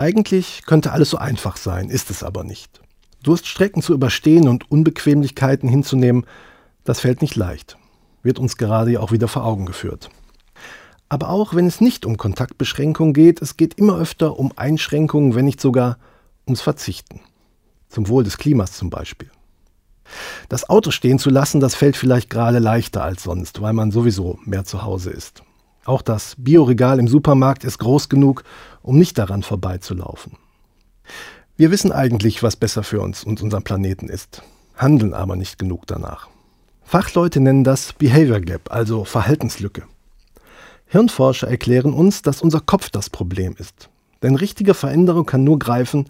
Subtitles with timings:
[0.00, 2.80] Eigentlich könnte alles so einfach sein, ist es aber nicht.
[3.22, 6.24] Durststrecken zu überstehen und Unbequemlichkeiten hinzunehmen,
[6.84, 7.76] das fällt nicht leicht.
[8.22, 10.08] Wird uns gerade ja auch wieder vor Augen geführt.
[11.10, 15.44] Aber auch wenn es nicht um Kontaktbeschränkung geht, es geht immer öfter um Einschränkungen, wenn
[15.44, 15.98] nicht sogar
[16.46, 17.20] ums Verzichten.
[17.90, 19.30] Zum Wohl des Klimas zum Beispiel.
[20.48, 24.38] Das Auto stehen zu lassen, das fällt vielleicht gerade leichter als sonst, weil man sowieso
[24.46, 25.42] mehr zu Hause ist.
[25.90, 28.44] Auch das Bioregal im Supermarkt ist groß genug,
[28.80, 30.36] um nicht daran vorbeizulaufen.
[31.56, 34.40] Wir wissen eigentlich, was besser für uns und unseren Planeten ist,
[34.76, 36.28] handeln aber nicht genug danach.
[36.84, 39.82] Fachleute nennen das Behavior Gap, also Verhaltenslücke.
[40.86, 43.88] Hirnforscher erklären uns, dass unser Kopf das Problem ist.
[44.22, 46.06] Denn richtige Veränderung kann nur greifen,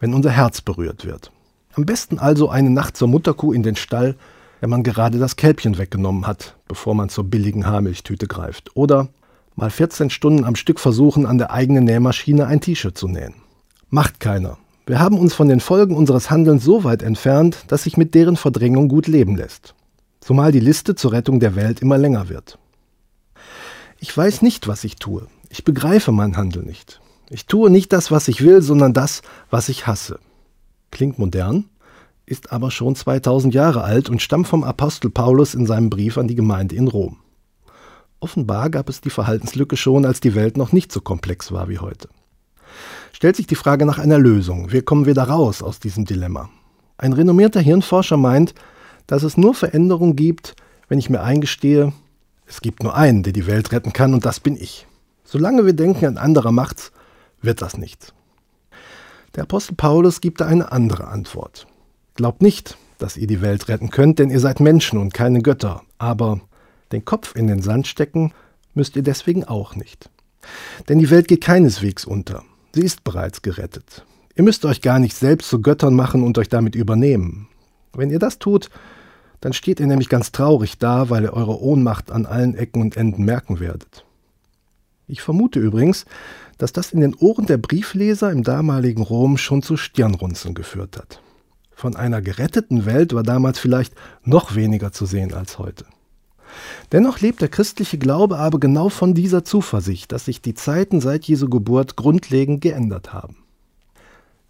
[0.00, 1.32] wenn unser Herz berührt wird.
[1.72, 4.16] Am besten also eine Nacht zur Mutterkuh in den Stall,
[4.64, 8.74] wenn man gerade das Kälbchen weggenommen hat, bevor man zur billigen Haarmilchtüte greift.
[8.74, 9.08] Oder
[9.56, 13.34] mal 14 Stunden am Stück versuchen, an der eigenen Nähmaschine ein T-Shirt zu nähen.
[13.90, 14.56] Macht keiner.
[14.86, 18.38] Wir haben uns von den Folgen unseres Handelns so weit entfernt, dass sich mit deren
[18.38, 19.74] Verdrängung gut leben lässt.
[20.20, 22.58] Zumal die Liste zur Rettung der Welt immer länger wird.
[24.00, 25.26] Ich weiß nicht, was ich tue.
[25.50, 27.02] Ich begreife mein Handeln nicht.
[27.28, 30.20] Ich tue nicht das, was ich will, sondern das, was ich hasse.
[30.90, 31.66] Klingt modern,
[32.26, 36.28] ist aber schon 2000 Jahre alt und stammt vom Apostel Paulus in seinem Brief an
[36.28, 37.18] die Gemeinde in Rom.
[38.20, 41.78] Offenbar gab es die Verhaltenslücke schon, als die Welt noch nicht so komplex war wie
[41.78, 42.08] heute.
[43.12, 44.72] Stellt sich die Frage nach einer Lösung.
[44.72, 46.48] Wie kommen wir da raus aus diesem Dilemma?
[46.96, 48.54] Ein renommierter Hirnforscher meint,
[49.06, 50.56] dass es nur Veränderung gibt,
[50.88, 51.92] wenn ich mir eingestehe,
[52.46, 54.86] es gibt nur einen, der die Welt retten kann, und das bin ich.
[55.24, 56.92] Solange wir denken, ein anderer macht's,
[57.40, 58.12] wird das nichts.
[59.34, 61.66] Der Apostel Paulus gibt da eine andere Antwort.
[62.14, 65.82] Glaubt nicht, dass ihr die Welt retten könnt, denn ihr seid Menschen und keine Götter.
[65.98, 66.40] Aber
[66.92, 68.32] den Kopf in den Sand stecken
[68.72, 70.10] müsst ihr deswegen auch nicht.
[70.88, 72.44] Denn die Welt geht keineswegs unter.
[72.72, 74.04] Sie ist bereits gerettet.
[74.36, 77.48] Ihr müsst euch gar nicht selbst zu Göttern machen und euch damit übernehmen.
[77.92, 78.70] Wenn ihr das tut,
[79.40, 82.96] dann steht ihr nämlich ganz traurig da, weil ihr eure Ohnmacht an allen Ecken und
[82.96, 84.04] Enden merken werdet.
[85.06, 86.06] Ich vermute übrigens,
[86.58, 91.20] dass das in den Ohren der Briefleser im damaligen Rom schon zu Stirnrunzeln geführt hat.
[91.84, 95.84] Von einer geretteten Welt war damals vielleicht noch weniger zu sehen als heute.
[96.92, 101.26] Dennoch lebt der christliche Glaube aber genau von dieser Zuversicht, dass sich die Zeiten seit
[101.26, 103.36] Jesu Geburt grundlegend geändert haben.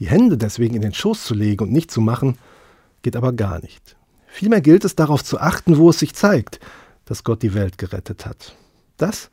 [0.00, 2.38] Die Hände deswegen in den Schoß zu legen und nicht zu machen,
[3.02, 3.98] geht aber gar nicht.
[4.28, 6.60] Vielmehr gilt es darauf zu achten, wo es sich zeigt,
[7.04, 8.56] dass Gott die Welt gerettet hat.
[8.96, 9.28] Das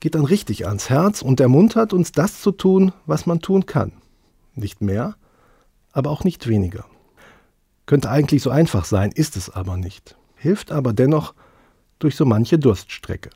[0.00, 3.92] geht dann richtig ans Herz und ermuntert uns, das zu tun, was man tun kann.
[4.56, 5.14] Nicht mehr,
[5.92, 6.84] aber auch nicht weniger.
[7.88, 10.14] Könnte eigentlich so einfach sein, ist es aber nicht.
[10.36, 11.32] Hilft aber dennoch
[11.98, 13.30] durch so manche Durststrecke.